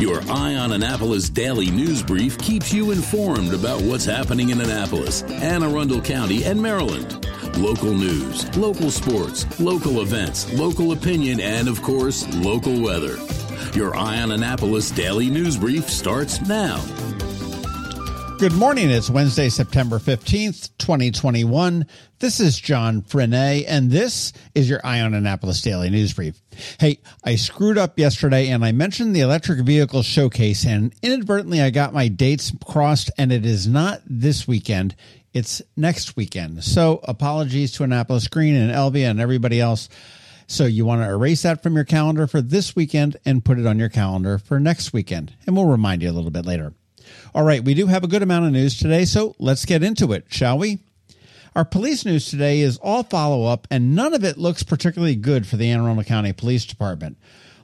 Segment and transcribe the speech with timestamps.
[0.00, 5.24] Your Eye on Annapolis daily news brief keeps you informed about what's happening in Annapolis,
[5.24, 7.26] Anne Arundel County, and Maryland.
[7.58, 13.18] Local news, local sports, local events, local opinion, and of course, local weather.
[13.74, 16.82] Your Eye on Annapolis daily news brief starts now.
[18.40, 18.88] Good morning.
[18.88, 21.84] It's Wednesday, September 15th, 2021.
[22.20, 26.40] This is John Frenaye, and this is your Eye on Annapolis Daily News Brief.
[26.78, 31.68] Hey, I screwed up yesterday and I mentioned the electric vehicle showcase, and inadvertently I
[31.68, 34.96] got my dates crossed, and it is not this weekend.
[35.34, 36.64] It's next weekend.
[36.64, 39.90] So apologies to Annapolis Green and Elvia and everybody else.
[40.46, 43.66] So you want to erase that from your calendar for this weekend and put it
[43.66, 45.34] on your calendar for next weekend.
[45.46, 46.72] And we'll remind you a little bit later.
[47.34, 50.12] All right, we do have a good amount of news today, so let's get into
[50.12, 50.78] it, shall we?
[51.54, 55.46] Our police news today is all follow up, and none of it looks particularly good
[55.46, 57.16] for the Anne Arundel County Police Department.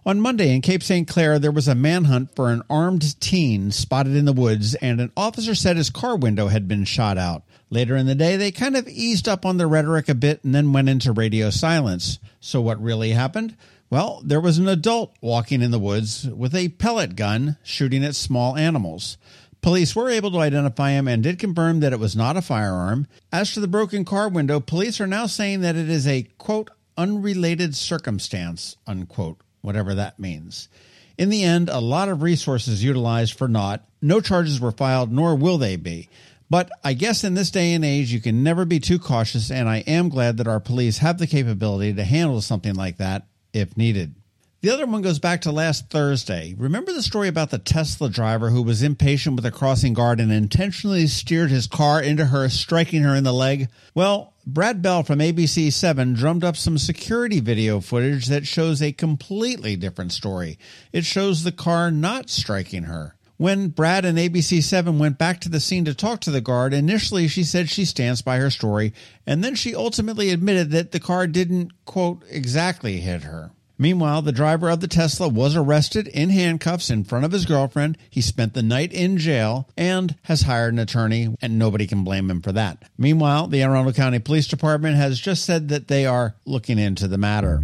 [0.05, 1.09] On Monday in Cape St.
[1.09, 5.11] Claire, there was a manhunt for an armed teen spotted in the woods, and an
[5.17, 7.43] officer said his car window had been shot out.
[7.71, 10.55] Later in the day, they kind of eased up on their rhetoric a bit and
[10.55, 12.21] then went into radio silence.
[12.39, 13.57] So, what really happened?
[13.89, 18.17] Well, there was an adult walking in the woods with a pellet gun shooting at
[18.17, 19.17] small animals.
[19.63, 23.07] Police were able to identify him and did confirm that it was not a firearm.
[23.33, 26.69] As to the broken car window, police are now saying that it is a quote
[26.97, 30.69] unrelated circumstance, unquote, whatever that means.
[31.17, 33.87] In the end, a lot of resources utilized for naught.
[34.03, 36.09] No charges were filed, nor will they be.
[36.51, 39.69] But I guess in this day and age, you can never be too cautious, and
[39.69, 43.27] I am glad that our police have the capability to handle something like that
[43.57, 44.15] if needed.
[44.63, 46.55] The other one goes back to last Thursday.
[46.57, 50.33] Remember the story about the Tesla driver who was impatient with a crossing guard and
[50.33, 53.69] intentionally steered his car into her, striking her in the leg?
[53.95, 58.93] Well, Brad Bell from ABC 7 drummed up some security video footage that shows a
[58.93, 60.59] completely different story.
[60.93, 63.16] It shows the car not striking her.
[63.39, 66.73] When Brad and ABC 7 went back to the scene to talk to the guard,
[66.73, 68.95] initially she said she stands by her story,
[69.27, 73.51] and then she ultimately admitted that the car didn't, quote, exactly hit her.
[73.79, 77.99] Meanwhile, the driver of the Tesla was arrested in handcuffs in front of his girlfriend.
[78.09, 82.31] He spent the night in jail and has hired an attorney, and nobody can blame
[82.31, 82.85] him for that.
[82.97, 87.19] Meanwhile, the Arundel County Police Department has just said that they are looking into the
[87.19, 87.63] matter.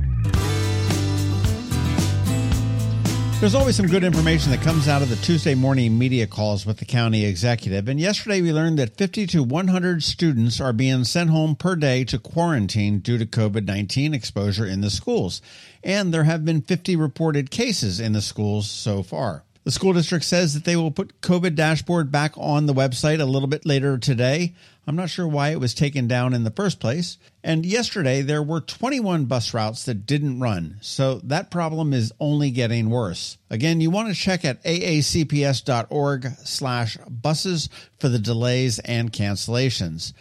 [3.43, 6.77] There's always some good information that comes out of the Tuesday morning media calls with
[6.77, 7.89] the county executive.
[7.89, 12.05] And yesterday we learned that 50 to 100 students are being sent home per day
[12.05, 15.43] to quarantine due to COVID 19 exposure in the schools.
[15.83, 19.43] And there have been 50 reported cases in the schools so far.
[19.65, 23.25] The school district says that they will put COVID dashboard back on the website a
[23.25, 24.55] little bit later today.
[24.89, 27.17] I'm not sure why it was taken down in the first place.
[27.45, 30.79] And yesterday there were 21 bus routes that didn't run.
[30.81, 33.39] So that problem is only getting worse.
[33.51, 37.69] Again, you want to check at aacps.org slash buses
[38.01, 40.13] for the delays and cancellations.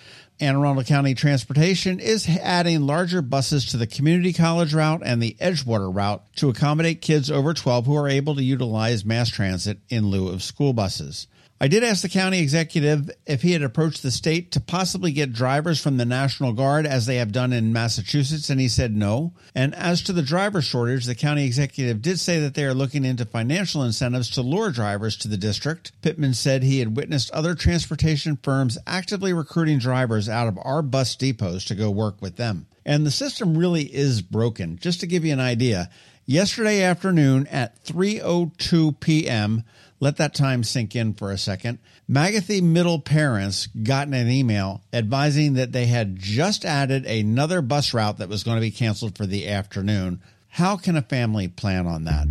[0.41, 5.37] Anne Arundel County Transportation is adding larger buses to the Community College route and the
[5.39, 10.07] Edgewater route to accommodate kids over 12 who are able to utilize mass transit in
[10.07, 11.27] lieu of school buses.
[11.61, 15.31] I did ask the county executive if he had approached the state to possibly get
[15.31, 19.33] drivers from the National Guard as they have done in Massachusetts, and he said no.
[19.53, 23.05] And as to the driver shortage, the county executive did say that they are looking
[23.05, 25.91] into financial incentives to lure drivers to the district.
[26.01, 31.15] Pittman said he had witnessed other transportation firms actively recruiting drivers out of our bus
[31.15, 32.65] depots to go work with them.
[32.87, 34.79] And the system really is broken.
[34.79, 35.91] Just to give you an idea,
[36.25, 39.63] yesterday afternoon at 3:02 p.m.,
[40.01, 41.77] let that time sink in for a second.
[42.09, 48.17] Magothy Middle parents got an email advising that they had just added another bus route
[48.17, 50.19] that was going to be canceled for the afternoon.
[50.49, 52.27] How can a family plan on that?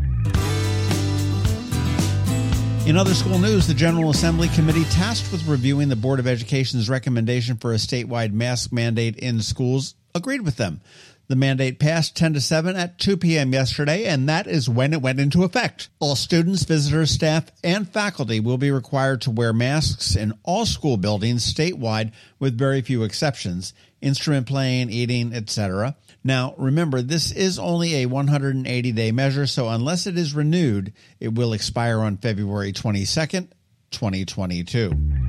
[2.86, 6.90] In other school news, the General Assembly Committee tasked with reviewing the Board of Education's
[6.90, 10.80] recommendation for a statewide mask mandate in schools agreed with them.
[11.30, 13.52] The mandate passed 10 to 7 at 2 p.m.
[13.52, 15.88] yesterday, and that is when it went into effect.
[16.00, 20.96] All students, visitors, staff, and faculty will be required to wear masks in all school
[20.96, 22.10] buildings statewide
[22.40, 25.94] with very few exceptions, instrument playing, eating, etc.
[26.24, 31.32] Now, remember, this is only a 180 day measure, so unless it is renewed, it
[31.32, 33.46] will expire on February 22nd,
[33.92, 35.19] 2022.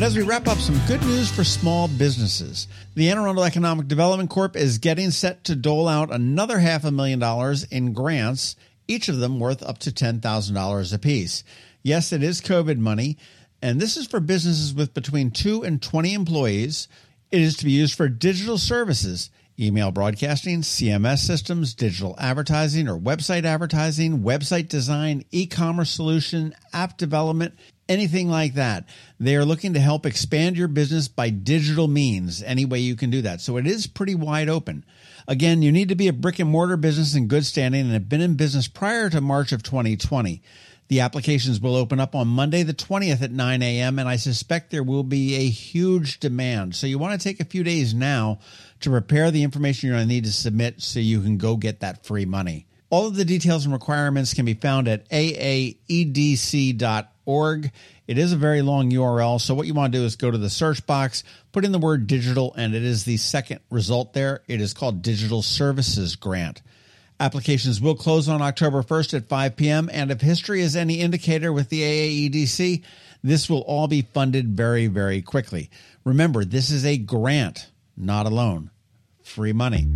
[0.00, 2.68] And as we wrap up, some good news for small businesses.
[2.94, 6.90] The Anne Arundel Economic Development Corp is getting set to dole out another half a
[6.90, 8.56] million dollars in grants,
[8.88, 11.44] each of them worth up to $10,000 apiece.
[11.82, 13.18] Yes, it is COVID money,
[13.60, 16.88] and this is for businesses with between 2 and 20 employees.
[17.30, 19.28] It is to be used for digital services,
[19.60, 26.96] email broadcasting, CMS systems, digital advertising or website advertising, website design, e commerce solution, app
[26.96, 27.58] development,
[27.88, 28.88] anything like that.
[29.18, 33.10] They are looking to help expand your business by digital means, any way you can
[33.10, 33.40] do that.
[33.40, 34.84] So it is pretty wide open.
[35.28, 38.08] Again, you need to be a brick and mortar business in good standing and have
[38.08, 40.42] been in business prior to March of 2020.
[40.90, 44.72] The applications will open up on Monday, the 20th at 9 a.m., and I suspect
[44.72, 46.74] there will be a huge demand.
[46.74, 48.40] So you want to take a few days now
[48.80, 51.78] to prepare the information you're going to need to submit so you can go get
[51.78, 52.66] that free money.
[52.90, 55.78] All of the details and requirements can be found at aaedc.org.
[58.08, 60.38] It is a very long URL, so what you want to do is go to
[60.38, 61.22] the search box,
[61.52, 64.42] put in the word digital, and it is the second result there.
[64.48, 66.62] It is called Digital Services Grant.
[67.20, 69.90] Applications will close on October 1st at 5 p.m.
[69.92, 72.82] And if history is any indicator with the AAEDC,
[73.22, 75.68] this will all be funded very, very quickly.
[76.02, 78.70] Remember, this is a grant, not a loan.
[79.22, 79.86] Free money.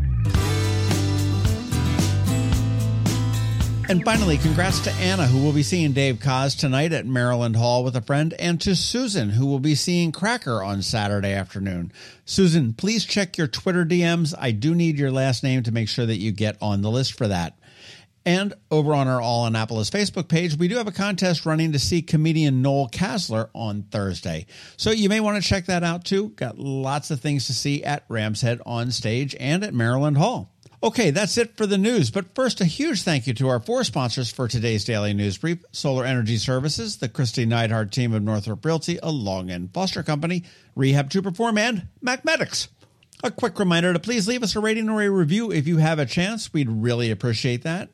[3.87, 7.85] And finally, congrats to Anna, who will be seeing Dave Koz tonight at Maryland Hall
[7.85, 11.93] with a friend, and to Susan, who will be seeing Cracker on Saturday afternoon.
[12.25, 14.35] Susan, please check your Twitter DMs.
[14.39, 17.19] I do need your last name to make sure that you get on the list
[17.19, 17.59] for that.
[18.25, 21.79] And over on our All Annapolis Facebook page, we do have a contest running to
[21.79, 24.47] see comedian Noel Casler on Thursday.
[24.79, 26.31] So you may want to check that out too.
[26.31, 30.54] Got lots of things to see at Ram's Head on stage and at Maryland Hall.
[30.85, 32.11] Okay, that's it for the news.
[32.11, 35.65] But first, a huge thank you to our four sponsors for today's daily news brief
[35.73, 40.45] Solar Energy Services, the Kristi Neidhardt team of Northrop Realty, a Long and Foster Company,
[40.77, 42.69] Rehab to Perform, and MacMedics.
[43.23, 45.99] A quick reminder to please leave us a rating or a review if you have
[45.99, 46.53] a chance.
[46.53, 47.89] We'd really appreciate that.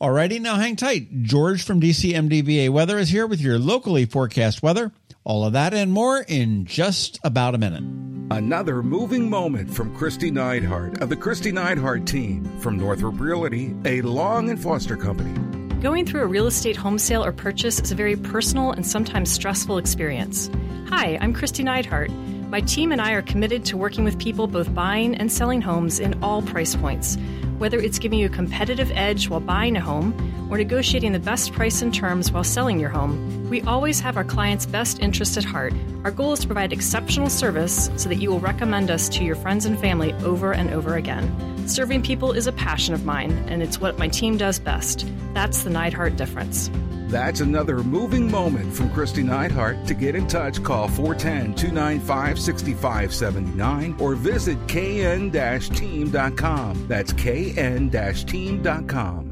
[0.00, 1.22] Alrighty, now hang tight.
[1.22, 4.90] George from DCMDVA Weather is here with your locally forecast weather.
[5.24, 7.84] All of that and more in just about a minute.
[8.32, 14.02] Another moving moment from Kristi Neidhardt of the Kristi Neidhardt team from Northrop Realty, a
[14.02, 15.32] Long and Foster company.
[15.80, 19.30] Going through a real estate home sale or purchase is a very personal and sometimes
[19.30, 20.50] stressful experience.
[20.88, 22.10] Hi, I'm Kristi Neidhardt.
[22.48, 26.00] My team and I are committed to working with people both buying and selling homes
[26.00, 27.16] in all price points
[27.62, 30.12] whether it's giving you a competitive edge while buying a home
[30.52, 34.24] or negotiating the best price and terms while selling your home, we always have our
[34.24, 35.72] clients' best interest at heart.
[36.04, 39.34] Our goal is to provide exceptional service so that you will recommend us to your
[39.34, 41.66] friends and family over and over again.
[41.66, 45.06] Serving people is a passion of mine, and it's what my team does best.
[45.32, 46.70] That's the Neidhardt difference.
[47.06, 49.86] That's another moving moment from Kristi Neidhardt.
[49.86, 56.88] To get in touch, call 410 295 6579 or visit kn team.com.
[56.88, 59.31] That's kn team.com.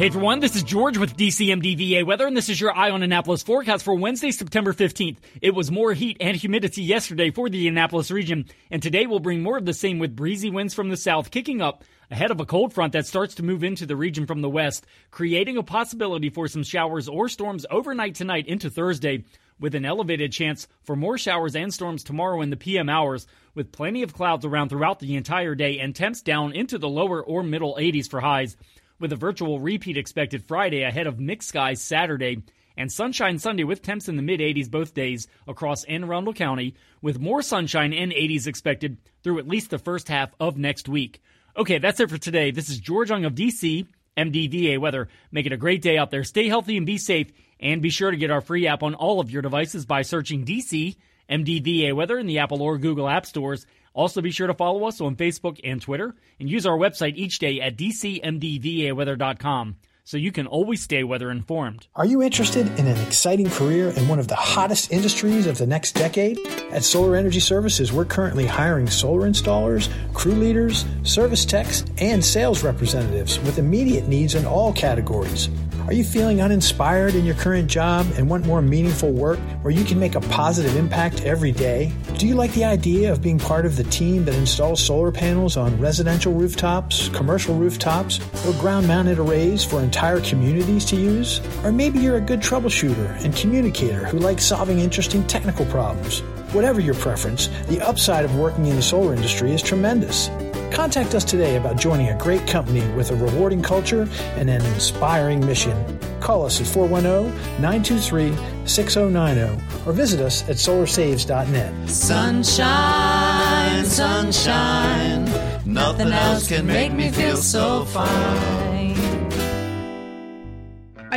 [0.00, 3.42] Hey everyone, this is George with DCMDVA Weather, and this is your Eye on Annapolis
[3.42, 5.18] forecast for Wednesday, September 15th.
[5.42, 9.42] It was more heat and humidity yesterday for the Annapolis region, and today will bring
[9.42, 12.46] more of the same with breezy winds from the south kicking up ahead of a
[12.46, 16.30] cold front that starts to move into the region from the west, creating a possibility
[16.30, 19.22] for some showers or storms overnight tonight into Thursday,
[19.58, 23.70] with an elevated chance for more showers and storms tomorrow in the PM hours, with
[23.70, 27.42] plenty of clouds around throughout the entire day and temps down into the lower or
[27.42, 28.56] middle 80s for highs,
[29.00, 32.42] with a virtual repeat expected Friday ahead of mixed skies Saturday
[32.76, 36.74] and sunshine Sunday with temps in the mid 80s both days across Anne Arundel County,
[37.02, 41.20] with more sunshine and 80s expected through at least the first half of next week.
[41.56, 42.52] Okay, that's it for today.
[42.52, 45.08] This is George Young of DC, MDVA Weather.
[45.32, 46.24] Make it a great day out there.
[46.24, 47.32] Stay healthy and be safe.
[47.58, 50.46] And be sure to get our free app on all of your devices by searching
[50.46, 50.96] DC,
[51.28, 53.66] MDVA Weather in the Apple or Google App Stores.
[53.92, 57.38] Also, be sure to follow us on Facebook and Twitter and use our website each
[57.38, 61.86] day at dcmdvaweather.com so you can always stay weather informed.
[61.94, 65.66] Are you interested in an exciting career in one of the hottest industries of the
[65.66, 66.38] next decade?
[66.72, 72.64] At Solar Energy Services, we're currently hiring solar installers, crew leaders, service techs, and sales
[72.64, 75.48] representatives with immediate needs in all categories.
[75.90, 79.82] Are you feeling uninspired in your current job and want more meaningful work where you
[79.84, 81.90] can make a positive impact every day?
[82.16, 85.56] Do you like the idea of being part of the team that installs solar panels
[85.56, 91.40] on residential rooftops, commercial rooftops, or ground mounted arrays for entire communities to use?
[91.64, 96.20] Or maybe you're a good troubleshooter and communicator who likes solving interesting technical problems.
[96.52, 100.30] Whatever your preference, the upside of working in the solar industry is tremendous.
[100.70, 105.44] Contact us today about joining a great company with a rewarding culture and an inspiring
[105.44, 105.98] mission.
[106.20, 111.88] Call us at 410 923 6090 or visit us at solarsaves.net.
[111.88, 115.24] Sunshine, sunshine,
[115.64, 118.59] nothing else can make me feel so fine.